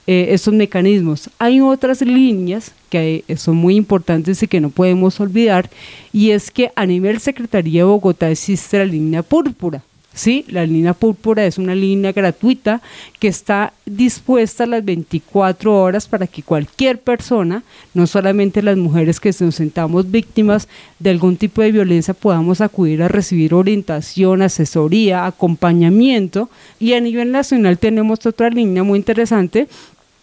eh, 0.07 0.29
esos 0.31 0.55
mecanismos. 0.55 1.31
Hay 1.39 1.61
otras 1.61 2.01
líneas 2.01 2.73
que 2.91 3.25
son 3.37 3.57
muy 3.57 3.77
importantes 3.77 4.43
y 4.43 4.47
que 4.47 4.61
no 4.61 4.71
podemos 4.71 5.19
olvidar, 5.21 5.69
y 6.13 6.31
es 6.31 6.51
que 6.51 6.71
a 6.77 6.87
nivel 6.87 7.21
Secretaría 7.21 7.81
de 7.81 7.85
Bogotá 7.85 8.31
existe 8.31 8.79
la 8.79 8.85
línea 8.85 9.23
púrpura. 9.23 9.83
¿sí? 10.17 10.45
La 10.49 10.67
línea 10.67 10.95
púrpura 10.95 11.45
es 11.47 11.59
una 11.59 11.75
línea 11.75 12.11
gratuita 12.11 12.81
que 13.21 13.29
está 13.29 13.73
dispuesta 13.85 14.67
las 14.67 14.85
24 14.85 15.73
horas 15.73 16.09
para 16.09 16.27
que 16.27 16.43
cualquier 16.43 16.99
persona, 16.99 17.63
no 17.95 18.07
solamente 18.07 18.63
las 18.63 18.77
mujeres 18.77 19.21
que 19.21 19.33
nos 19.39 19.55
sentamos 19.55 20.11
víctimas 20.11 20.69
de 20.99 21.11
algún 21.11 21.37
tipo 21.37 21.63
de 21.63 21.71
violencia, 21.71 22.15
podamos 22.15 22.61
acudir 22.61 23.03
a 23.03 23.09
recibir 23.09 23.55
orientación, 23.55 24.43
asesoría, 24.43 25.27
acompañamiento. 25.27 26.49
Y 26.81 26.95
a 26.95 27.01
nivel 27.01 27.31
nacional 27.31 27.79
tenemos 27.79 28.25
otra 28.25 28.49
línea 28.49 28.83
muy 28.83 28.99
interesante 28.99 29.69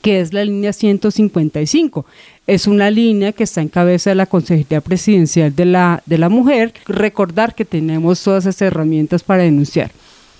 que 0.03 0.19
es 0.19 0.33
la 0.33 0.43
línea 0.43 0.74
155. 0.74 2.05
Es 2.45 2.67
una 2.67 2.91
línea 2.91 3.31
que 3.31 3.45
está 3.45 3.62
en 3.62 3.69
cabeza 3.69 4.10
de 4.12 4.17
la 4.17 4.25
Consejería 4.25 4.81
Presidencial 4.81 5.55
de 5.55 5.63
la, 5.65 6.03
de 6.05 6.17
la 6.17 6.27
Mujer. 6.27 6.74
Recordar 6.86 7.55
que 7.55 7.63
tenemos 7.63 8.22
todas 8.22 8.45
esas 8.45 8.62
herramientas 8.62 9.24
para 9.24 9.43
denunciar. 9.43 9.91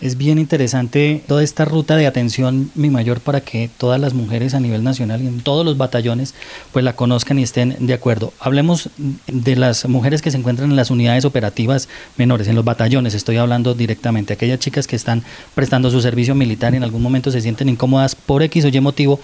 Es 0.02 0.18
bien 0.18 0.38
interesante 0.38 1.24
toda 1.30 1.44
esta 1.44 1.64
ruta 1.64 1.96
de 1.96 2.08
atención, 2.08 2.70
mi 2.76 2.90
mayor, 2.90 3.22
para 3.22 3.40
que 3.40 3.70
todas 3.78 4.02
las 4.02 4.14
mujeres 4.14 4.54
a 4.54 4.60
nivel 4.60 4.84
nacional 4.84 5.22
y 5.22 5.28
en 5.28 5.40
todos 5.40 5.64
los 5.64 5.78
batallones 5.78 6.36
pues 6.74 6.84
la 6.84 6.98
conozcan 6.98 7.40
y 7.40 7.44
estén 7.44 7.78
de 7.80 7.94
acuerdo. 7.94 8.34
Hablemos 8.42 8.90
de 9.28 9.56
las 9.56 9.88
mujeres 9.88 10.22
que 10.22 10.30
se 10.30 10.36
encuentran 10.36 10.72
en 10.72 10.76
las 10.76 10.92
unidades 10.92 11.24
operativas 11.24 11.88
menores, 12.18 12.50
en 12.50 12.56
los 12.56 12.66
batallones, 12.66 13.14
estoy 13.14 13.38
hablando 13.38 13.76
directamente, 13.76 14.34
aquellas 14.34 14.60
chicas 14.60 14.88
que 14.88 14.98
están 14.98 15.24
prestando 15.56 15.90
su 15.90 16.02
servicio 16.02 16.36
militar 16.36 16.74
y 16.74 16.78
en 16.78 16.84
algún 16.84 17.02
momento 17.02 17.32
se 17.32 17.40
sienten 17.40 17.70
incómodas 17.70 18.14
por 18.14 18.44
X 18.44 18.66
o 18.66 18.68
Y 18.68 18.82
motivo 18.82 19.22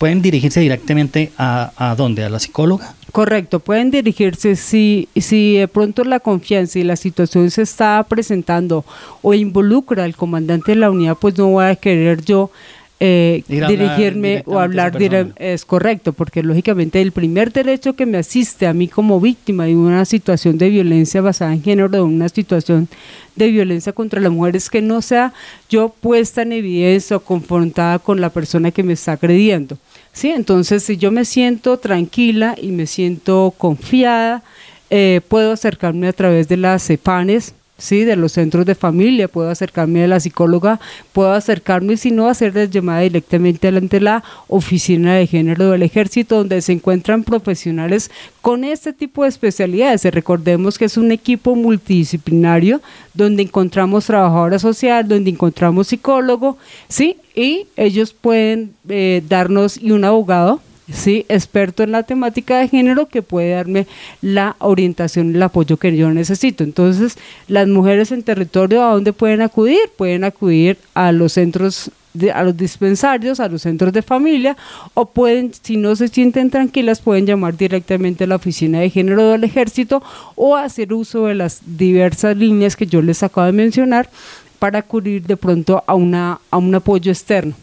pueden 0.00 0.22
dirigirse 0.22 0.60
directamente 0.60 1.30
a, 1.36 1.72
a 1.76 1.94
dónde, 1.94 2.24
a 2.24 2.30
la 2.30 2.38
psicóloga. 2.38 2.94
Correcto, 3.12 3.60
pueden 3.60 3.90
dirigirse 3.90 4.56
si, 4.56 5.10
si 5.14 5.58
de 5.58 5.68
pronto 5.68 6.04
la 6.04 6.20
confianza 6.20 6.78
y 6.78 6.84
la 6.84 6.96
situación 6.96 7.50
se 7.50 7.60
está 7.60 8.02
presentando 8.08 8.86
o 9.20 9.34
involucra 9.34 10.04
al 10.04 10.16
comandante 10.16 10.72
de 10.72 10.76
la 10.76 10.90
unidad, 10.90 11.18
pues 11.20 11.36
no 11.36 11.48
voy 11.48 11.66
a 11.66 11.76
querer 11.76 12.24
yo 12.24 12.50
eh, 12.98 13.44
dirigirme 13.46 14.42
o 14.46 14.58
hablar 14.58 14.96
es 15.36 15.66
correcto, 15.66 16.14
porque 16.14 16.42
lógicamente 16.42 17.02
el 17.02 17.12
primer 17.12 17.52
derecho 17.52 17.94
que 17.94 18.06
me 18.06 18.16
asiste 18.16 18.66
a 18.66 18.72
mí 18.72 18.88
como 18.88 19.20
víctima 19.20 19.66
de 19.66 19.76
una 19.76 20.06
situación 20.06 20.56
de 20.56 20.70
violencia 20.70 21.20
basada 21.20 21.52
en 21.52 21.62
género, 21.62 21.90
de 21.90 22.00
una 22.00 22.30
situación 22.30 22.88
de 23.36 23.50
violencia 23.50 23.92
contra 23.92 24.18
la 24.18 24.30
mujer, 24.30 24.56
es 24.56 24.70
que 24.70 24.80
no 24.80 25.02
sea 25.02 25.34
yo 25.68 25.90
puesta 25.90 26.40
en 26.40 26.52
evidencia 26.52 27.18
o 27.18 27.20
confrontada 27.20 27.98
con 27.98 28.18
la 28.20 28.30
persona 28.30 28.70
que 28.70 28.82
me 28.82 28.94
está 28.94 29.12
agrediendo. 29.12 29.76
¿Sí? 30.12 30.30
Entonces, 30.30 30.82
si 30.82 30.96
yo 30.96 31.10
me 31.10 31.24
siento 31.24 31.78
tranquila 31.78 32.54
y 32.60 32.68
me 32.72 32.86
siento 32.86 33.54
confiada, 33.56 34.42
eh, 34.90 35.20
puedo 35.28 35.52
acercarme 35.52 36.08
a 36.08 36.12
través 36.12 36.48
de 36.48 36.56
las 36.56 36.84
CEPANES, 36.86 37.54
¿sí? 37.80 38.04
de 38.04 38.16
los 38.16 38.32
centros 38.32 38.66
de 38.66 38.74
familia, 38.74 39.28
puedo 39.28 39.50
acercarme 39.50 40.04
a 40.04 40.08
la 40.08 40.20
psicóloga, 40.20 40.80
puedo 41.12 41.32
acercarme, 41.32 41.96
si 41.96 42.10
no, 42.10 42.28
hacer 42.28 42.54
la 42.54 42.64
llamada 42.64 43.00
directamente 43.00 43.68
ante 43.68 44.00
la 44.00 44.22
oficina 44.48 45.14
de 45.16 45.26
género 45.26 45.70
del 45.70 45.82
ejército, 45.82 46.36
donde 46.36 46.62
se 46.62 46.72
encuentran 46.72 47.24
profesionales 47.24 48.10
con 48.40 48.64
este 48.64 48.92
tipo 48.92 49.22
de 49.22 49.28
especialidades. 49.28 50.04
Recordemos 50.04 50.78
que 50.78 50.84
es 50.84 50.96
un 50.96 51.12
equipo 51.12 51.54
multidisciplinario 51.54 52.80
donde 53.14 53.42
encontramos 53.42 54.06
trabajadora 54.06 54.58
social, 54.58 55.06
donde 55.08 55.30
encontramos 55.30 55.88
psicólogo, 55.88 56.58
¿sí? 56.88 57.16
Y 57.34 57.66
ellos 57.76 58.12
pueden 58.12 58.74
eh, 58.88 59.22
darnos, 59.28 59.78
y 59.80 59.92
un 59.92 60.04
abogado, 60.04 60.60
¿sí? 60.92 61.26
experto 61.28 61.82
en 61.82 61.92
la 61.92 62.02
temática 62.02 62.58
de 62.58 62.68
género 62.68 63.06
que 63.06 63.22
puede 63.22 63.50
darme 63.50 63.86
la 64.20 64.56
orientación 64.58 65.34
el 65.34 65.42
apoyo 65.42 65.76
que 65.76 65.96
yo 65.96 66.10
necesito. 66.10 66.64
Entonces, 66.64 67.16
las 67.48 67.68
mujeres 67.68 68.12
en 68.12 68.22
territorio, 68.22 68.82
¿a 68.82 68.92
dónde 68.92 69.12
pueden 69.12 69.42
acudir? 69.42 69.80
Pueden 69.96 70.24
acudir 70.24 70.78
a 70.94 71.12
los 71.12 71.32
centros 71.32 71.90
a 72.34 72.42
los 72.42 72.56
dispensarios, 72.56 73.38
a 73.38 73.48
los 73.48 73.62
centros 73.62 73.92
de 73.92 74.02
familia, 74.02 74.56
o 74.94 75.06
pueden, 75.06 75.52
si 75.54 75.76
no 75.76 75.94
se 75.94 76.08
sienten 76.08 76.50
tranquilas, 76.50 77.00
pueden 77.00 77.24
llamar 77.24 77.56
directamente 77.56 78.24
a 78.24 78.26
la 78.26 78.36
oficina 78.36 78.80
de 78.80 78.90
género 78.90 79.30
del 79.30 79.44
ejército 79.44 80.02
o 80.34 80.56
hacer 80.56 80.92
uso 80.92 81.26
de 81.26 81.36
las 81.36 81.60
diversas 81.64 82.36
líneas 82.36 82.74
que 82.74 82.86
yo 82.86 83.00
les 83.00 83.22
acabo 83.22 83.46
de 83.46 83.52
mencionar 83.52 84.10
para 84.58 84.80
acudir 84.80 85.22
de 85.24 85.36
pronto 85.36 85.84
a, 85.86 85.94
una, 85.94 86.40
a 86.50 86.56
un 86.56 86.74
apoyo 86.74 87.12
externo. 87.12 87.54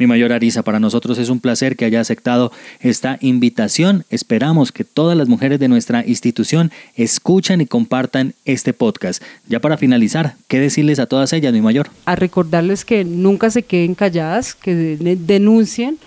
Mi 0.00 0.06
mayor 0.06 0.32
Arisa, 0.32 0.62
para 0.62 0.80
nosotros 0.80 1.18
es 1.18 1.28
un 1.28 1.40
placer 1.40 1.76
que 1.76 1.84
haya 1.84 2.00
aceptado 2.00 2.52
esta 2.80 3.18
invitación. 3.20 4.06
Esperamos 4.08 4.72
que 4.72 4.82
todas 4.82 5.14
las 5.14 5.28
mujeres 5.28 5.60
de 5.60 5.68
nuestra 5.68 6.02
institución 6.06 6.72
escuchen 6.96 7.60
y 7.60 7.66
compartan 7.66 8.32
este 8.46 8.72
podcast. 8.72 9.22
Ya 9.46 9.60
para 9.60 9.76
finalizar, 9.76 10.36
¿qué 10.48 10.58
decirles 10.58 11.00
a 11.00 11.06
todas 11.06 11.34
ellas, 11.34 11.52
mi 11.52 11.60
mayor? 11.60 11.90
A 12.06 12.16
recordarles 12.16 12.86
que 12.86 13.04
nunca 13.04 13.50
se 13.50 13.62
queden 13.62 13.94
calladas, 13.94 14.54
que 14.54 14.74
denuncien 14.74 15.98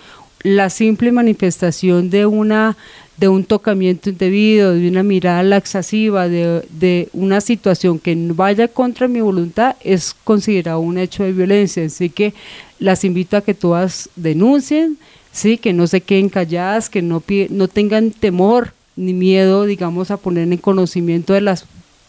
la 0.42 0.70
simple 0.70 1.12
manifestación 1.12 2.10
de 2.10 2.26
una 2.26 2.76
de 3.16 3.28
un 3.28 3.44
tocamiento 3.44 4.10
indebido, 4.10 4.74
de 4.74 4.88
una 4.88 5.02
mirada 5.02 5.42
laxativa, 5.42 6.28
de, 6.28 6.66
de, 6.70 7.08
una 7.12 7.40
situación 7.40 7.98
que 7.98 8.16
vaya 8.30 8.66
contra 8.68 9.06
mi 9.06 9.20
voluntad, 9.20 9.76
es 9.82 10.14
considerado 10.24 10.80
un 10.80 10.98
hecho 10.98 11.22
de 11.22 11.32
violencia. 11.32 11.84
Así 11.84 12.10
que 12.10 12.34
las 12.78 13.04
invito 13.04 13.36
a 13.36 13.42
que 13.42 13.54
todas 13.54 14.08
denuncien, 14.16 14.98
¿sí? 15.32 15.58
que 15.58 15.72
no 15.72 15.86
se 15.86 16.00
queden 16.00 16.28
calladas, 16.28 16.90
que 16.90 17.02
no, 17.02 17.22
no 17.50 17.68
tengan 17.68 18.10
temor 18.10 18.72
ni 18.96 19.12
miedo, 19.12 19.64
digamos, 19.64 20.10
a 20.10 20.16
poner 20.16 20.50
en 20.50 20.58
conocimiento 20.58 21.32
de 21.32 21.40
las 21.40 21.66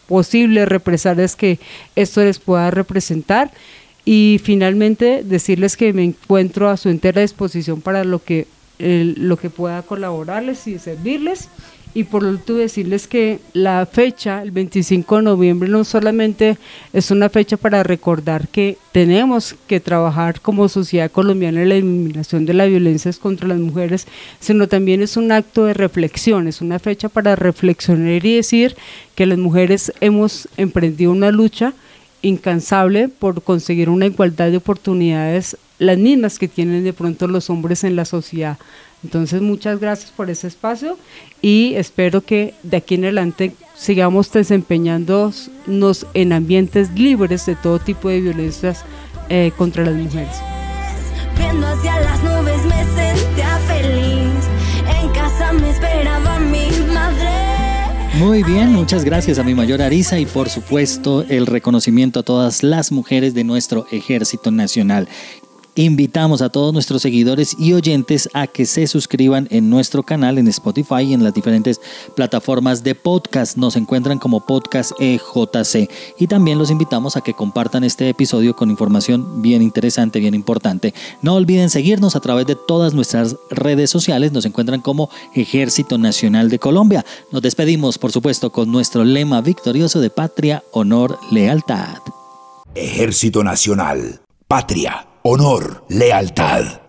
posibles 0.08 0.68
represalias 0.68 1.36
que 1.36 1.58
esto 1.94 2.22
les 2.22 2.38
pueda 2.38 2.70
representar. 2.70 3.52
Y 4.04 4.40
finalmente 4.42 5.22
decirles 5.24 5.76
que 5.76 5.92
me 5.92 6.04
encuentro 6.04 6.70
a 6.70 6.76
su 6.76 6.88
entera 6.88 7.22
disposición 7.22 7.80
para 7.80 8.04
lo 8.04 8.22
que 8.22 8.46
lo 8.78 9.36
que 9.36 9.50
pueda 9.50 9.82
colaborarles 9.82 10.66
y 10.66 10.78
servirles. 10.78 11.48
Y 11.94 12.04
por 12.04 12.24
último 12.24 12.58
decirles 12.58 13.06
que 13.06 13.40
la 13.54 13.86
fecha, 13.90 14.42
el 14.42 14.50
25 14.50 15.16
de 15.16 15.22
noviembre, 15.22 15.66
no 15.70 15.82
solamente 15.82 16.58
es 16.92 17.10
una 17.10 17.30
fecha 17.30 17.56
para 17.56 17.82
recordar 17.82 18.48
que 18.48 18.76
tenemos 18.92 19.54
que 19.66 19.80
trabajar 19.80 20.42
como 20.42 20.68
sociedad 20.68 21.10
colombiana 21.10 21.62
en 21.62 21.70
la 21.70 21.76
eliminación 21.76 22.44
de 22.44 22.52
la 22.52 22.66
violencia 22.66 23.10
contra 23.18 23.48
las 23.48 23.60
mujeres, 23.60 24.06
sino 24.40 24.68
también 24.68 25.00
es 25.00 25.16
un 25.16 25.32
acto 25.32 25.64
de 25.64 25.72
reflexión, 25.72 26.48
es 26.48 26.60
una 26.60 26.78
fecha 26.78 27.08
para 27.08 27.34
reflexionar 27.34 28.26
y 28.26 28.36
decir 28.36 28.76
que 29.14 29.24
las 29.24 29.38
mujeres 29.38 29.90
hemos 30.02 30.50
emprendido 30.58 31.12
una 31.12 31.30
lucha 31.30 31.72
incansable 32.20 33.08
por 33.08 33.42
conseguir 33.42 33.88
una 33.88 34.04
igualdad 34.04 34.50
de 34.50 34.58
oportunidades, 34.58 35.56
las 35.78 35.98
mismas 35.98 36.38
que 36.38 36.48
tienen 36.48 36.84
de 36.84 36.92
pronto 36.92 37.28
los 37.28 37.50
hombres 37.50 37.84
en 37.84 37.96
la 37.96 38.04
sociedad. 38.04 38.58
Entonces, 39.04 39.42
muchas 39.42 39.78
gracias 39.78 40.10
por 40.10 40.30
ese 40.30 40.48
espacio 40.48 40.98
y 41.42 41.74
espero 41.74 42.22
que 42.22 42.54
de 42.62 42.78
aquí 42.78 42.94
en 42.94 43.04
adelante 43.04 43.52
sigamos 43.76 44.32
desempeñándonos 44.32 46.06
en 46.14 46.32
ambientes 46.32 46.90
libres 46.92 47.46
de 47.46 47.56
todo 47.56 47.78
tipo 47.78 48.08
de 48.08 48.20
violencias 48.20 48.84
eh, 49.28 49.52
contra 49.56 49.84
las 49.84 49.94
mujeres. 49.94 50.36
Viendo 51.36 51.66
hacia 51.66 52.00
las 52.00 52.22
nubes 52.22 52.64
me 52.64 52.84
sentía 52.96 53.58
feliz. 53.66 54.44
En 55.02 55.08
casa 55.10 55.52
me 55.52 55.70
esperaba 55.70 56.38
mi 56.40 56.70
madre. 56.92 57.36
Muy 58.18 58.42
bien, 58.42 58.72
muchas 58.72 59.04
gracias 59.04 59.38
a 59.38 59.42
mi 59.42 59.54
mayor 59.54 59.82
Arisa 59.82 60.18
y 60.18 60.24
por 60.24 60.48
supuesto 60.48 61.22
el 61.28 61.44
reconocimiento 61.44 62.20
a 62.20 62.22
todas 62.22 62.62
las 62.62 62.90
mujeres 62.90 63.34
de 63.34 63.44
nuestro 63.44 63.86
Ejército 63.90 64.50
Nacional. 64.50 65.06
Invitamos 65.78 66.40
a 66.40 66.48
todos 66.48 66.72
nuestros 66.72 67.02
seguidores 67.02 67.54
y 67.58 67.74
oyentes 67.74 68.30
a 68.32 68.46
que 68.46 68.64
se 68.64 68.86
suscriban 68.86 69.46
en 69.50 69.68
nuestro 69.68 70.02
canal 70.02 70.38
en 70.38 70.48
Spotify 70.48 71.02
y 71.02 71.12
en 71.12 71.22
las 71.22 71.34
diferentes 71.34 71.82
plataformas 72.14 72.82
de 72.82 72.94
podcast. 72.94 73.58
Nos 73.58 73.76
encuentran 73.76 74.18
como 74.18 74.46
Podcast 74.46 74.92
EJC. 74.98 75.90
Y 76.18 76.28
también 76.28 76.58
los 76.58 76.70
invitamos 76.70 77.18
a 77.18 77.20
que 77.20 77.34
compartan 77.34 77.84
este 77.84 78.08
episodio 78.08 78.56
con 78.56 78.70
información 78.70 79.42
bien 79.42 79.60
interesante, 79.60 80.18
bien 80.18 80.34
importante. 80.34 80.94
No 81.20 81.34
olviden 81.34 81.68
seguirnos 81.68 82.16
a 82.16 82.20
través 82.20 82.46
de 82.46 82.56
todas 82.56 82.94
nuestras 82.94 83.36
redes 83.50 83.90
sociales. 83.90 84.32
Nos 84.32 84.46
encuentran 84.46 84.80
como 84.80 85.10
Ejército 85.34 85.98
Nacional 85.98 86.48
de 86.48 86.58
Colombia. 86.58 87.04
Nos 87.32 87.42
despedimos, 87.42 87.98
por 87.98 88.12
supuesto, 88.12 88.50
con 88.50 88.72
nuestro 88.72 89.04
lema 89.04 89.42
victorioso 89.42 90.00
de 90.00 90.08
patria, 90.08 90.64
honor, 90.72 91.18
lealtad. 91.30 91.98
Ejército 92.74 93.44
Nacional, 93.44 94.22
patria 94.48 95.05
honor, 95.26 95.82
lealtad. 95.88 96.85